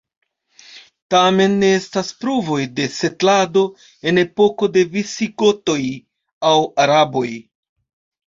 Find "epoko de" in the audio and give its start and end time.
4.23-4.83